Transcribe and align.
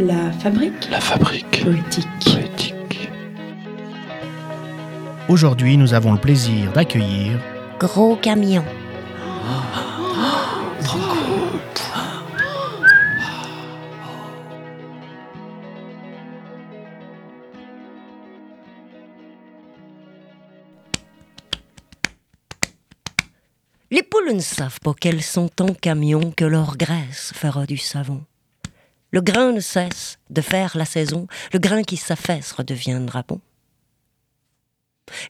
La 0.00 0.32
fabrique 0.32 0.88
La 0.90 0.98
fabrique 0.98 1.62
poétique. 1.62 2.08
poétique. 2.24 3.10
Aujourd'hui, 5.28 5.76
nous 5.76 5.92
avons 5.92 6.12
le 6.12 6.18
plaisir 6.18 6.72
d'accueillir 6.72 7.38
Gros 7.78 8.16
camion. 8.16 8.64
Les 23.90 24.02
poules 24.02 24.32
ne 24.32 24.40
savent 24.40 24.80
pas 24.80 24.94
qu'elles 24.94 25.20
sont 25.20 25.50
en 25.60 25.74
camion, 25.74 26.32
que 26.34 26.46
leur 26.46 26.78
graisse 26.78 27.32
fera 27.34 27.66
du 27.66 27.76
savon. 27.76 28.22
Le 29.12 29.20
grain 29.20 29.52
ne 29.52 29.60
cesse 29.60 30.18
de 30.30 30.40
faire 30.40 30.76
la 30.76 30.84
saison, 30.84 31.26
le 31.52 31.58
grain 31.58 31.82
qui 31.82 31.96
s'affaisse 31.96 32.52
redeviendra 32.52 33.24
bon. 33.26 33.40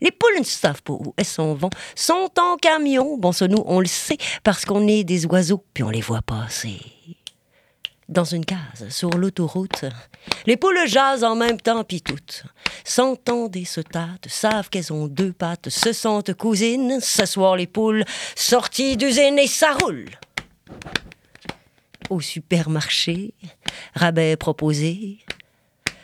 Les 0.00 0.10
poules 0.10 0.38
ne 0.38 0.44
savent 0.44 0.82
pas 0.82 0.92
où 0.92 1.14
elles 1.16 1.24
s'en 1.24 1.54
vont, 1.54 1.70
sont 1.94 2.30
en 2.38 2.56
camion. 2.56 3.16
Bon, 3.16 3.32
ça, 3.32 3.48
nous, 3.48 3.62
on 3.66 3.80
le 3.80 3.86
sait, 3.86 4.18
parce 4.42 4.64
qu'on 4.66 4.86
est 4.86 5.04
des 5.04 5.24
oiseaux, 5.26 5.64
puis 5.72 5.82
on 5.82 5.90
les 5.90 6.02
voit 6.02 6.22
passer. 6.22 6.80
Dans 8.08 8.24
une 8.24 8.44
case, 8.44 8.88
sur 8.90 9.10
l'autoroute, 9.10 9.84
les 10.44 10.56
poules 10.56 10.86
jasent 10.86 11.22
en 11.22 11.36
même 11.36 11.60
temps, 11.60 11.84
puis 11.84 12.02
toutes. 12.02 12.42
S'entendent 12.84 13.54
et 13.54 13.64
se 13.64 13.80
tâtent, 13.80 14.26
savent 14.26 14.68
qu'elles 14.68 14.92
ont 14.92 15.06
deux 15.06 15.32
pattes, 15.32 15.68
se 15.68 15.92
sentent 15.92 16.34
cousines. 16.34 16.98
Ce 17.00 17.56
les 17.56 17.68
poules, 17.68 18.04
sorties 18.34 18.96
d'usine 18.96 19.38
et 19.38 19.46
ça 19.46 19.74
roule. 19.74 20.06
Au 22.10 22.20
supermarché, 22.20 23.34
rabais 23.94 24.36
proposé, 24.36 25.18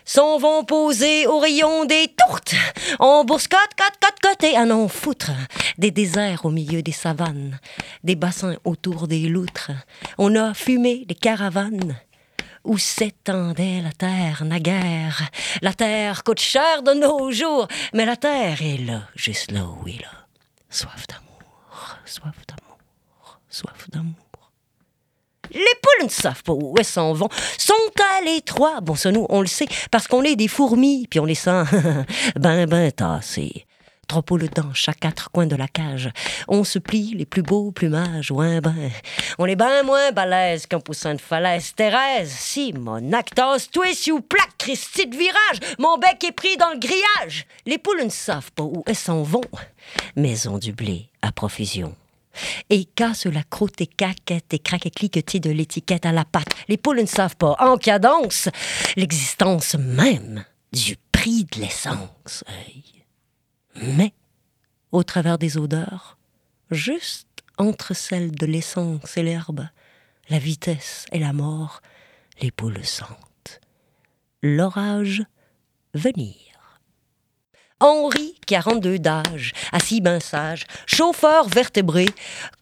s'en 0.04 0.38
vont 0.38 0.64
poser 0.64 1.26
au 1.26 1.40
rayon 1.40 1.84
des 1.84 2.14
tourtes. 2.16 2.54
On 3.00 3.24
bourse-cote, 3.24 3.74
cote, 3.76 3.98
cote, 4.00 4.20
côté 4.22 4.56
à 4.56 4.64
n'en 4.64 4.86
foutre. 4.86 5.32
Des 5.78 5.90
déserts 5.90 6.44
au 6.44 6.50
milieu 6.50 6.80
des 6.80 6.92
savanes, 6.92 7.58
des 8.04 8.14
bassins 8.14 8.56
autour 8.64 9.08
des 9.08 9.28
loutres. 9.28 9.72
On 10.16 10.36
a 10.36 10.54
fumé 10.54 11.04
des 11.06 11.16
caravanes 11.16 11.96
où 12.62 12.78
s'étendait 12.78 13.80
la 13.82 13.92
terre 13.92 14.44
naguère. 14.44 15.28
La 15.60 15.74
terre 15.74 16.22
coûte 16.22 16.40
cher 16.40 16.84
de 16.84 16.92
nos 16.92 17.32
jours, 17.32 17.66
mais 17.92 18.06
la 18.06 18.16
terre 18.16 18.62
est 18.62 18.78
là, 18.78 19.08
juste 19.16 19.50
là 19.50 19.64
où 19.64 19.88
il 19.88 19.96
est 19.96 20.02
là. 20.02 20.26
Soif 20.70 21.06
d'amour, 21.08 21.98
soif 22.04 22.36
d'amour, 22.46 22.78
soif 23.48 23.90
d'amour. 23.90 24.25
Ne 26.02 26.08
savent 26.08 26.42
pas 26.42 26.52
où 26.52 26.74
elles 26.78 26.84
s'en 26.84 27.12
vont. 27.12 27.28
Sont 27.58 27.74
à 28.18 28.24
l'étroit. 28.24 28.80
Bon, 28.80 28.94
ça, 28.94 29.10
nous, 29.10 29.26
on 29.28 29.40
le 29.40 29.46
sait, 29.46 29.66
parce 29.90 30.06
qu'on 30.06 30.22
est 30.22 30.36
des 30.36 30.48
fourmis, 30.48 31.06
puis 31.08 31.20
on 31.20 31.24
les 31.24 31.34
sent 31.34 31.64
ben, 32.36 32.66
ben 32.66 32.92
tassés. 32.92 33.66
Trois 34.08 34.22
poules 34.22 34.48
dans 34.54 34.72
chaque 34.72 35.00
quatre 35.00 35.30
coins 35.32 35.46
de 35.46 35.56
la 35.56 35.66
cage. 35.66 36.10
On 36.46 36.62
se 36.62 36.78
plie 36.78 37.14
les 37.16 37.26
plus 37.26 37.42
beaux 37.42 37.72
plumages, 37.72 38.30
ouais, 38.30 38.60
ben. 38.60 38.90
On 39.38 39.46
est 39.46 39.56
ben 39.56 39.82
moins 39.82 40.12
balèze 40.12 40.66
qu'un 40.66 40.78
poussin 40.78 41.14
de 41.14 41.20
falaise. 41.20 41.74
Thérèse, 41.74 42.30
si, 42.30 42.72
mon 42.72 43.12
actos, 43.12 43.66
twist 43.72 44.06
ou 44.08 44.20
plaque, 44.20 44.56
Christy 44.58 45.08
de 45.08 45.16
virage. 45.16 45.76
Mon 45.80 45.98
bec 45.98 46.22
est 46.22 46.32
pris 46.32 46.56
dans 46.56 46.70
le 46.70 46.78
grillage. 46.78 47.46
Les 47.66 47.78
poules 47.78 48.04
ne 48.04 48.08
savent 48.08 48.52
pas 48.52 48.62
où 48.62 48.84
elles 48.86 48.94
s'en 48.94 49.22
vont, 49.22 49.40
mais 50.14 50.46
ont 50.46 50.58
du 50.58 50.72
blé 50.72 51.08
à 51.22 51.32
profusion 51.32 51.94
et 52.70 52.84
casse 52.84 53.26
la 53.26 53.42
croûte 53.42 53.80
et 53.80 53.86
caquette 53.86 54.52
et 54.52 54.58
craque 54.58 54.86
et 54.86 54.90
cliquetis 54.90 55.40
de 55.40 55.50
l'étiquette 55.50 56.06
à 56.06 56.12
la 56.12 56.24
pâte. 56.24 56.48
Les 56.68 56.76
poules 56.76 57.00
ne 57.00 57.06
savent 57.06 57.36
pas, 57.36 57.56
en 57.58 57.76
cadence, 57.76 58.48
l'existence 58.96 59.74
même 59.74 60.44
du 60.72 60.96
prix 61.12 61.44
de 61.44 61.60
l'essence. 61.60 62.44
Mais, 63.82 64.12
au 64.92 65.02
travers 65.02 65.38
des 65.38 65.58
odeurs, 65.58 66.18
juste 66.70 67.28
entre 67.58 67.94
celles 67.94 68.32
de 68.32 68.46
l'essence 68.46 69.16
et 69.16 69.22
l'herbe, 69.22 69.68
la 70.28 70.38
vitesse 70.38 71.06
et 71.12 71.18
la 71.18 71.32
mort, 71.32 71.80
les 72.40 72.50
poules 72.50 72.84
sentent 72.84 73.60
l'orage 74.42 75.22
venir. 75.94 76.45
Henri, 77.78 78.34
42 78.46 78.98
d'âge, 78.98 79.52
assis 79.70 80.00
ben 80.00 80.18
sage, 80.18 80.64
chauffeur 80.86 81.46
vertébré, 81.46 82.06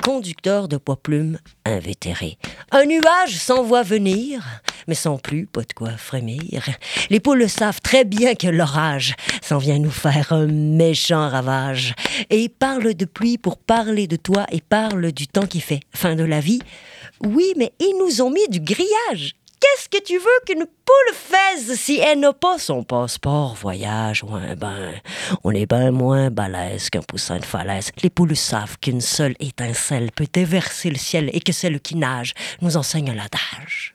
conducteur 0.03 0.67
de 0.67 0.77
poids 0.77 1.01
plume 1.01 1.39
invétéré. 1.65 2.37
Un 2.73 2.85
nuage 2.87 3.37
s'envoie 3.37 3.85
venir, 3.85 4.43
mais 4.89 4.97
sans 4.97 5.19
plus 5.19 5.47
pas 5.47 5.61
de 5.61 5.73
quoi 5.73 5.93
frémir. 5.93 6.69
Les 7.11 7.21
poules 7.21 7.49
savent 7.49 7.81
très 7.81 8.05
bien 8.05 8.35
que 8.35 8.49
l'orage 8.49 9.15
s'en 9.41 9.59
vient 9.59 9.79
nous 9.79 9.93
faire 9.93 10.33
un 10.33 10.47
méchant 10.47 11.29
ravage. 11.29 11.95
Et 12.31 12.49
parle 12.49 12.95
de 12.95 13.05
pluie 13.05 13.39
pour 13.39 13.57
parler 13.57 14.09
de 14.09 14.17
toi 14.17 14.47
et 14.51 14.61
parle 14.61 15.13
du 15.13 15.29
temps 15.29 15.47
qui 15.47 15.61
fait 15.61 15.81
fin 15.95 16.17
de 16.17 16.25
la 16.25 16.41
vie. 16.41 16.61
Oui, 17.21 17.53
mais 17.57 17.73
ils 17.79 17.97
nous 18.01 18.21
ont 18.21 18.31
mis 18.31 18.49
du 18.49 18.59
grillage. 18.59 19.37
Qu'est-ce 19.65 19.89
que 19.89 20.05
tu 20.05 20.19
veux 20.19 20.41
qu'une 20.47 20.67
poule 20.67 21.15
fasse 21.15 21.75
si 21.81 21.99
elle 21.99 22.21
n'a 22.21 22.35
pas 22.35 22.59
son 22.59 22.85
passeport 22.85 23.55
voyage? 23.55 24.23
Ouais, 24.23 24.55
ben, 24.57 24.93
on 25.43 25.53
est 25.53 25.65
ben 25.65 25.91
moins 25.91 26.29
balèze 26.29 26.91
qu'un 26.91 27.01
poussin 27.01 27.39
de 27.39 27.47
falaise. 27.47 27.91
Les 28.03 28.11
poules 28.11 28.37
savent 28.37 28.77
qu'une 28.79 29.01
seule 29.01 29.35
étincelle 29.41 30.13
peut 30.13 30.27
déverser 30.31 30.91
le 30.91 30.99
ciel 30.99 31.31
et 31.33 31.41
que 31.41 31.53
celle 31.53 31.81
qui 31.81 31.97
nage 31.97 32.35
nous 32.61 32.77
enseigne 32.77 33.15
l'adage. 33.15 33.95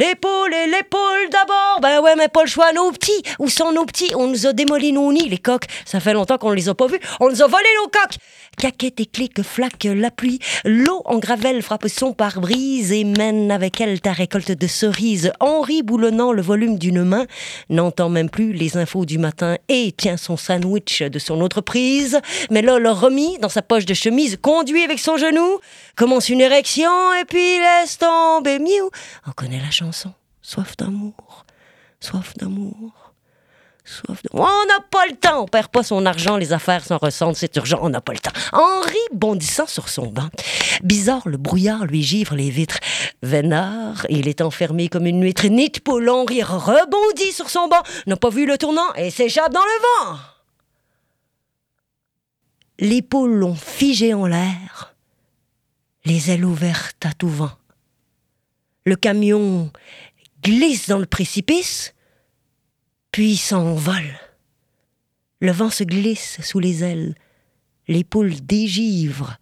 Les 0.00 0.16
poules 0.16 0.54
et 0.54 0.66
les 0.66 0.82
poules 0.82 1.30
d'abord, 1.30 1.59
ben 1.80 2.00
ouais, 2.00 2.16
mais 2.16 2.28
pas 2.28 2.42
le 2.42 2.48
choix, 2.48 2.72
nos 2.72 2.90
petits. 2.92 3.22
Où 3.38 3.48
sont 3.48 3.72
nos 3.72 3.84
petits? 3.84 4.14
On 4.14 4.26
nous 4.26 4.46
a 4.46 4.52
démoli 4.52 4.92
nos 4.92 5.12
nids, 5.12 5.28
les 5.28 5.38
coques. 5.38 5.66
Ça 5.84 6.00
fait 6.00 6.12
longtemps 6.12 6.38
qu'on 6.38 6.52
les 6.52 6.68
a 6.68 6.74
pas 6.74 6.86
vus. 6.86 7.00
On 7.20 7.28
nous 7.28 7.42
a 7.42 7.46
volé 7.46 7.66
nos 7.82 7.88
coques. 7.88 8.16
Caquette 8.58 9.00
et 9.00 9.06
clique, 9.06 9.42
flaque 9.42 9.84
la 9.84 10.10
pluie. 10.10 10.38
L'eau 10.64 11.02
en 11.04 11.18
gravelle 11.18 11.62
frappe 11.62 11.88
son 11.88 12.12
pare-brise 12.12 12.92
et 12.92 13.04
mène 13.04 13.50
avec 13.50 13.80
elle 13.80 14.00
ta 14.00 14.12
récolte 14.12 14.52
de 14.52 14.66
cerises. 14.66 15.32
Henri, 15.40 15.82
boulonnant 15.82 16.32
le 16.32 16.42
volume 16.42 16.78
d'une 16.78 17.04
main, 17.04 17.26
n'entend 17.68 18.08
même 18.08 18.28
plus 18.28 18.52
les 18.52 18.76
infos 18.76 19.04
du 19.04 19.18
matin 19.18 19.56
et 19.68 19.92
tient 19.92 20.16
son 20.16 20.36
sandwich 20.36 21.02
de 21.02 21.18
son 21.18 21.40
autre 21.40 21.60
prise. 21.60 22.20
Mais 22.50 22.62
là, 22.62 22.78
le 22.78 22.90
remis 22.90 23.38
dans 23.38 23.48
sa 23.48 23.62
poche 23.62 23.86
de 23.86 23.94
chemise, 23.94 24.36
conduit 24.40 24.84
avec 24.84 24.98
son 24.98 25.16
genou, 25.16 25.58
commence 25.96 26.28
une 26.28 26.40
érection 26.40 26.90
et 27.14 27.24
puis 27.24 27.58
laisse 27.58 27.98
tomber. 27.98 28.58
Miou. 28.58 28.90
On 29.26 29.32
connaît 29.32 29.60
la 29.60 29.70
chanson. 29.70 30.12
Soif 30.42 30.76
d'amour, 30.76 31.44
soif 32.00 32.34
d'amour. 32.36 33.14
Soif 33.84 34.22
de... 34.22 34.28
On 34.32 34.42
n'a 34.42 34.80
pas 34.90 35.06
le 35.08 35.16
temps, 35.16 35.42
on 35.42 35.46
perd 35.46 35.68
pas 35.68 35.82
son 35.82 36.04
argent, 36.06 36.36
les 36.36 36.52
affaires 36.52 36.84
s'en 36.84 36.98
ressentent, 36.98 37.36
c'est 37.36 37.54
urgent, 37.56 37.78
on 37.82 37.90
n'a 37.90 38.00
pas 38.00 38.12
le 38.12 38.18
temps. 38.18 38.32
Henri 38.52 38.98
bondissant 39.12 39.66
sur 39.66 39.88
son 39.88 40.06
banc. 40.06 40.28
Bizarre, 40.82 41.28
le 41.28 41.36
brouillard 41.36 41.84
lui 41.86 42.02
givre 42.02 42.34
les 42.34 42.50
vitres. 42.50 42.78
Vénard, 43.22 44.06
il 44.08 44.28
est 44.28 44.40
enfermé 44.40 44.88
comme 44.88 45.06
une 45.06 45.22
huître. 45.22 45.46
Nid 45.46 45.80
poule, 45.80 46.08
Henri 46.08 46.42
rebondit 46.42 47.32
sur 47.32 47.50
son 47.50 47.68
banc, 47.68 47.82
n'a 48.06 48.16
pas 48.16 48.30
vu 48.30 48.46
le 48.46 48.58
tournant 48.58 48.92
et 48.94 49.10
s'échappe 49.10 49.52
dans 49.52 49.60
le 49.60 50.06
vent. 50.06 50.18
Les 52.78 53.02
poules 53.02 53.34
l'ont 53.34 53.54
figé 53.54 54.14
en 54.14 54.26
l'air, 54.26 54.94
les 56.06 56.30
ailes 56.30 56.46
ouvertes 56.46 57.04
à 57.04 57.12
tout 57.12 57.28
vent. 57.28 57.50
Le 58.86 58.96
camion 58.96 59.70
glisse 60.42 60.88
dans 60.88 60.98
le 60.98 61.06
précipice, 61.06 61.94
puis 63.12 63.36
s'envole. 63.36 64.18
Le 65.40 65.52
vent 65.52 65.70
se 65.70 65.84
glisse 65.84 66.40
sous 66.42 66.60
les 66.60 66.84
ailes, 66.84 67.14
les 67.88 68.04
poules 68.04 68.40
dégivrent 68.40 69.36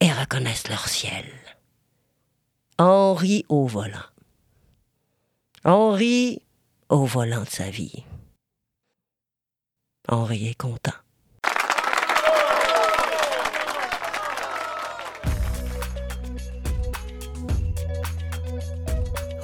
et 0.00 0.12
reconnaissent 0.12 0.68
leur 0.68 0.88
ciel. 0.88 1.26
Henri 2.78 3.44
au 3.48 3.66
volant. 3.66 3.98
Henri 5.64 6.42
au 6.88 7.04
volant 7.04 7.42
de 7.42 7.48
sa 7.48 7.70
vie. 7.70 8.04
Henri 10.08 10.48
est 10.48 10.54
content. 10.54 10.92